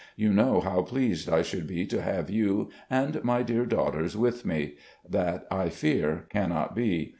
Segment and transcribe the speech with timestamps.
[0.15, 4.47] You know how pleased I should be to have you and my dear daughters with
[4.47, 4.77] me.
[5.07, 7.09] That I fear cannot be.